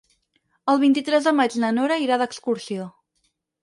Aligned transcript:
El 0.73 0.81
vint-i-tres 0.85 1.29
de 1.29 1.35
maig 1.43 1.59
na 1.67 1.71
Nora 1.79 2.01
irà 2.09 2.21
d'excursió. 2.25 2.93